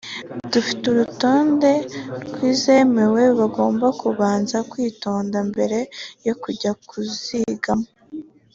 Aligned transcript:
dufite 0.51 0.83
urutonde 0.91 1.71
rw’izemewe 2.27 3.23
bagomba 3.39 3.87
kubanza 4.01 4.57
kwitonda 4.71 5.37
mbere 5.49 5.79
yo 6.27 6.33
kujya 6.41 6.71
kuzigamo” 6.89 7.87